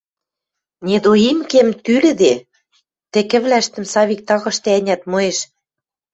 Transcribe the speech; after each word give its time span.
Недоимкем 0.85 1.67
тӱлӹде,– 1.83 2.33
тӹкӹвлӓштӹм 3.11 3.83
Савик 3.91 4.21
тагышты-ӓнят 4.27 5.01
моэш. 5.11 5.37